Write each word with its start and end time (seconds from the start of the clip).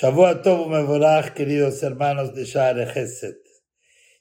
Shavuot 0.00 0.44
Tov 0.44 0.68
Mevorach, 0.68 1.34
queridos 1.34 1.82
hermanos 1.82 2.32
de 2.32 2.44
Share 2.44 2.86
Geset. 2.86 3.40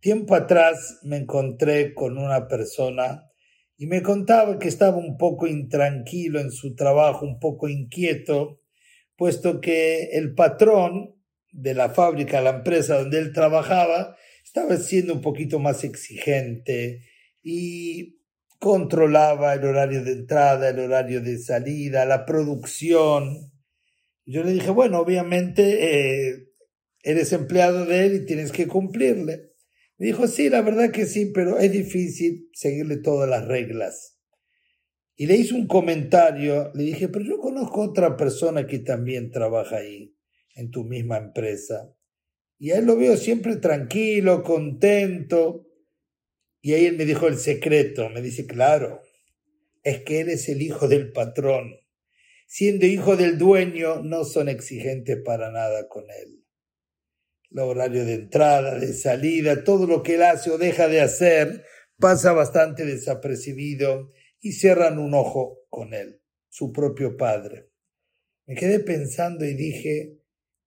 Tiempo 0.00 0.34
atrás 0.34 0.98
me 1.02 1.18
encontré 1.18 1.92
con 1.92 2.16
una 2.16 2.48
persona 2.48 3.28
y 3.76 3.86
me 3.86 4.00
contaba 4.00 4.58
que 4.58 4.66
estaba 4.66 4.96
un 4.96 5.18
poco 5.18 5.46
intranquilo 5.46 6.40
en 6.40 6.52
su 6.52 6.74
trabajo, 6.74 7.26
un 7.26 7.38
poco 7.38 7.68
inquieto, 7.68 8.62
puesto 9.14 9.60
que 9.60 10.04
el 10.12 10.34
patrón 10.34 11.14
de 11.52 11.74
la 11.74 11.90
fábrica, 11.90 12.40
la 12.40 12.48
empresa 12.48 13.00
donde 13.00 13.18
él 13.18 13.34
trabajaba, 13.34 14.16
estaba 14.42 14.74
siendo 14.78 15.12
un 15.12 15.20
poquito 15.20 15.58
más 15.58 15.84
exigente 15.84 17.02
y 17.42 18.22
controlaba 18.58 19.52
el 19.52 19.66
horario 19.66 20.02
de 20.02 20.12
entrada, 20.12 20.70
el 20.70 20.78
horario 20.78 21.20
de 21.20 21.36
salida, 21.36 22.06
la 22.06 22.24
producción 22.24 23.52
yo 24.30 24.44
le 24.44 24.52
dije, 24.52 24.70
bueno, 24.70 24.98
obviamente 25.00 26.26
eh, 26.28 26.48
eres 27.02 27.32
empleado 27.32 27.86
de 27.86 28.04
él 28.04 28.14
y 28.14 28.26
tienes 28.26 28.52
que 28.52 28.66
cumplirle. 28.66 29.52
Me 29.96 30.06
dijo, 30.06 30.26
sí, 30.26 30.50
la 30.50 30.60
verdad 30.60 30.90
que 30.90 31.06
sí, 31.06 31.32
pero 31.32 31.58
es 31.58 31.72
difícil 31.72 32.50
seguirle 32.52 32.98
todas 32.98 33.28
las 33.28 33.48
reglas. 33.48 34.18
Y 35.16 35.26
le 35.26 35.36
hice 35.36 35.54
un 35.54 35.66
comentario, 35.66 36.70
le 36.74 36.84
dije, 36.84 37.08
pero 37.08 37.24
yo 37.24 37.38
conozco 37.38 37.80
otra 37.80 38.18
persona 38.18 38.66
que 38.66 38.80
también 38.80 39.30
trabaja 39.30 39.78
ahí, 39.78 40.14
en 40.54 40.70
tu 40.70 40.84
misma 40.84 41.16
empresa. 41.16 41.90
Y 42.58 42.72
a 42.72 42.78
él 42.78 42.84
lo 42.84 42.96
veo 42.96 43.16
siempre 43.16 43.56
tranquilo, 43.56 44.42
contento. 44.42 45.66
Y 46.60 46.74
ahí 46.74 46.84
él 46.84 46.98
me 46.98 47.06
dijo 47.06 47.28
el 47.28 47.38
secreto, 47.38 48.10
me 48.10 48.20
dice, 48.20 48.46
claro, 48.46 49.00
es 49.82 50.02
que 50.02 50.20
él 50.20 50.28
es 50.28 50.50
el 50.50 50.60
hijo 50.60 50.86
del 50.86 51.12
patrón 51.12 51.78
siendo 52.48 52.86
hijo 52.86 53.16
del 53.16 53.36
dueño, 53.36 54.02
no 54.02 54.24
son 54.24 54.48
exigentes 54.48 55.18
para 55.22 55.50
nada 55.50 55.86
con 55.86 56.04
él. 56.10 56.44
El 57.50 57.58
horario 57.58 58.04
de 58.06 58.14
entrada, 58.14 58.78
de 58.78 58.94
salida, 58.94 59.64
todo 59.64 59.86
lo 59.86 60.02
que 60.02 60.14
él 60.14 60.22
hace 60.22 60.50
o 60.50 60.58
deja 60.58 60.88
de 60.88 61.02
hacer 61.02 61.64
pasa 61.98 62.32
bastante 62.32 62.86
desapercibido 62.86 64.10
y 64.40 64.52
cierran 64.52 64.98
un 64.98 65.14
ojo 65.14 65.66
con 65.68 65.92
él, 65.92 66.22
su 66.48 66.72
propio 66.72 67.16
padre. 67.18 67.70
Me 68.46 68.54
quedé 68.54 68.80
pensando 68.80 69.44
y 69.44 69.52
dije, 69.52 70.18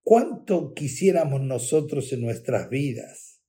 ¿cuánto 0.04 0.74
quisiéramos 0.74 1.42
nosotros 1.42 2.14
en 2.14 2.22
nuestras 2.22 2.70
vidas 2.70 3.42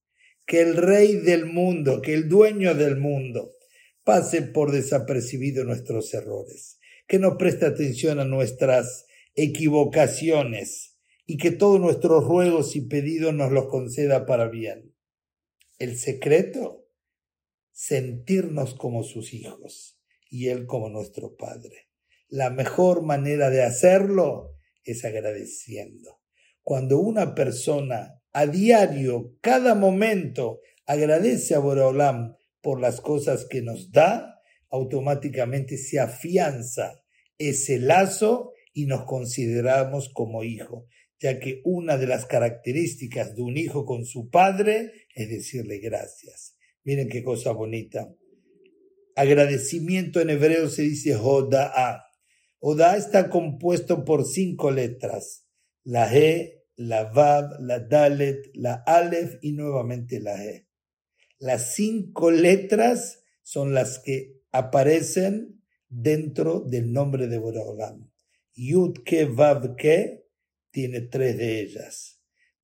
que 0.46 0.62
el 0.62 0.76
rey 0.76 1.16
del 1.16 1.44
mundo, 1.44 2.00
que 2.00 2.14
el 2.14 2.30
dueño 2.30 2.74
del 2.74 2.96
mundo, 2.96 3.56
pase 4.04 4.40
por 4.40 4.72
desapercibido 4.72 5.64
nuestros 5.64 6.14
errores? 6.14 6.78
Que 7.12 7.18
no 7.18 7.36
preste 7.36 7.66
atención 7.66 8.20
a 8.20 8.24
nuestras 8.24 9.04
equivocaciones 9.34 10.96
y 11.26 11.36
que 11.36 11.50
todos 11.50 11.78
nuestros 11.78 12.24
ruegos 12.24 12.74
y 12.74 12.88
pedidos 12.88 13.34
nos 13.34 13.52
los 13.52 13.66
conceda 13.66 14.24
para 14.24 14.48
bien. 14.48 14.94
El 15.78 15.98
secreto, 15.98 16.88
sentirnos 17.70 18.74
como 18.74 19.02
sus 19.02 19.34
hijos 19.34 20.00
y 20.30 20.48
Él 20.48 20.64
como 20.64 20.88
nuestro 20.88 21.36
Padre. 21.36 21.90
La 22.28 22.48
mejor 22.48 23.02
manera 23.02 23.50
de 23.50 23.62
hacerlo 23.62 24.56
es 24.82 25.04
agradeciendo. 25.04 26.22
Cuando 26.62 26.98
una 26.98 27.34
persona 27.34 28.22
a 28.32 28.46
diario, 28.46 29.36
cada 29.42 29.74
momento, 29.74 30.60
agradece 30.86 31.54
a 31.54 31.58
Boraholam 31.58 32.36
por 32.62 32.80
las 32.80 33.02
cosas 33.02 33.44
que 33.44 33.60
nos 33.60 33.92
da, 33.92 34.40
automáticamente 34.70 35.76
se 35.76 36.00
afianza 36.00 37.01
ese 37.48 37.78
lazo 37.78 38.52
y 38.72 38.86
nos 38.86 39.04
consideramos 39.04 40.08
como 40.12 40.44
hijo, 40.44 40.86
ya 41.20 41.38
que 41.38 41.60
una 41.64 41.98
de 41.98 42.06
las 42.06 42.26
características 42.26 43.34
de 43.36 43.42
un 43.42 43.56
hijo 43.56 43.84
con 43.84 44.04
su 44.04 44.30
padre 44.30 44.92
es 45.14 45.28
decirle 45.28 45.78
gracias. 45.78 46.56
Miren 46.84 47.08
qué 47.08 47.22
cosa 47.22 47.52
bonita. 47.52 48.12
Agradecimiento 49.14 50.20
en 50.20 50.30
hebreo 50.30 50.68
se 50.68 50.82
dice 50.82 51.14
Hoda'a. 51.16 52.02
Hoda'a 52.60 52.96
está 52.96 53.28
compuesto 53.28 54.04
por 54.04 54.24
cinco 54.26 54.70
letras. 54.70 55.46
La 55.84 56.12
He, 56.14 56.64
la 56.76 57.04
Vav, 57.04 57.60
la 57.60 57.80
Dalet, 57.80 58.50
la 58.54 58.82
Aleph 58.86 59.38
y 59.42 59.52
nuevamente 59.52 60.18
la 60.18 60.42
He. 60.42 60.66
Las 61.38 61.74
cinco 61.74 62.30
letras 62.30 63.22
son 63.42 63.74
las 63.74 63.98
que 63.98 64.40
aparecen 64.52 65.61
dentro 65.92 66.60
del 66.60 66.90
nombre 66.90 67.26
de 67.26 67.38
Boraholam. 67.38 68.10
Yud 68.54 69.04
ke 69.04 69.26
Vav 69.26 69.76
ke 69.76 70.24
tiene 70.70 71.02
tres 71.02 71.36
de 71.36 71.60
ellas. 71.60 72.20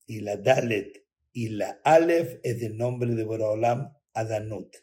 Y 0.06 0.20
la 0.20 0.36
Dalet 0.36 1.04
y 1.32 1.50
la 1.50 1.78
Aleph 1.84 2.40
es 2.42 2.60
del 2.60 2.76
nombre 2.76 3.14
de 3.14 3.24
Boraholam 3.24 3.92
Adanut. 4.14 4.74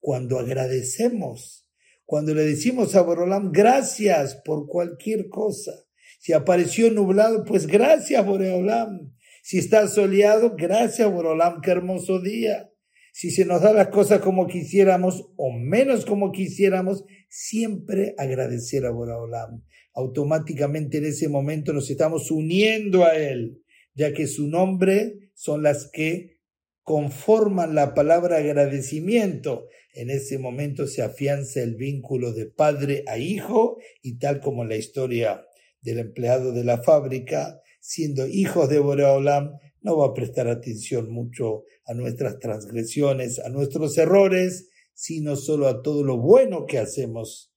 Cuando 0.00 0.38
agradecemos, 0.38 1.68
cuando 2.06 2.34
le 2.34 2.42
decimos 2.42 2.96
a 2.96 3.02
Boraholam 3.02 3.52
gracias 3.52 4.36
por 4.36 4.66
cualquier 4.66 5.28
cosa. 5.28 5.72
Si 6.18 6.32
apareció 6.32 6.90
nublado, 6.90 7.44
pues 7.44 7.66
gracias 7.66 8.24
Boraholam. 8.24 9.14
Si 9.42 9.58
está 9.58 9.86
soleado, 9.88 10.56
gracias 10.56 11.10
Boraholam, 11.10 11.60
qué 11.60 11.70
hermoso 11.70 12.18
día 12.20 12.69
si 13.12 13.30
se 13.30 13.44
nos 13.44 13.62
da 13.62 13.72
las 13.72 13.88
cosas 13.88 14.20
como 14.20 14.46
quisiéramos 14.46 15.30
o 15.36 15.52
menos 15.52 16.04
como 16.04 16.32
quisiéramos, 16.32 17.04
siempre 17.28 18.14
agradecer 18.18 18.86
a 18.86 18.90
Boraholam. 18.90 19.62
Automáticamente 19.94 20.98
en 20.98 21.06
ese 21.06 21.28
momento 21.28 21.72
nos 21.72 21.90
estamos 21.90 22.30
uniendo 22.30 23.04
a 23.04 23.16
Él, 23.16 23.62
ya 23.94 24.12
que 24.12 24.26
su 24.26 24.46
nombre 24.46 25.30
son 25.34 25.62
las 25.62 25.90
que 25.90 26.38
conforman 26.82 27.74
la 27.74 27.94
palabra 27.94 28.38
agradecimiento. 28.38 29.68
En 29.94 30.10
ese 30.10 30.38
momento 30.38 30.86
se 30.86 31.02
afianza 31.02 31.60
el 31.60 31.76
vínculo 31.76 32.32
de 32.32 32.46
padre 32.46 33.04
a 33.06 33.18
hijo 33.18 33.78
y 34.02 34.18
tal 34.18 34.40
como 34.40 34.64
la 34.64 34.76
historia 34.76 35.44
del 35.82 35.98
empleado 35.98 36.52
de 36.52 36.64
la 36.64 36.82
fábrica, 36.82 37.60
siendo 37.80 38.26
hijos 38.26 38.68
de 38.68 38.78
Boraholam, 38.78 39.58
no 39.82 39.96
va 39.96 40.06
a 40.06 40.14
prestar 40.14 40.48
atención 40.48 41.10
mucho 41.10 41.64
a 41.86 41.94
nuestras 41.94 42.38
transgresiones, 42.38 43.38
a 43.38 43.48
nuestros 43.48 43.96
errores, 43.98 44.68
sino 44.94 45.36
solo 45.36 45.68
a 45.68 45.82
todo 45.82 46.04
lo 46.04 46.18
bueno 46.18 46.66
que 46.66 46.78
hacemos 46.78 47.52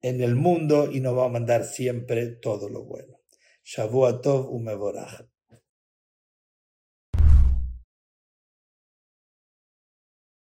en 0.00 0.20
el 0.20 0.36
mundo 0.36 0.90
y 0.90 1.00
nos 1.00 1.16
va 1.16 1.26
a 1.26 1.30
mandar 1.30 1.64
siempre 1.64 2.28
todo 2.28 2.68
lo 2.68 2.84
bueno. 2.84 3.18
Shavuot 3.64 4.22
Tov 4.22 4.54
Umevorach. 4.54 5.26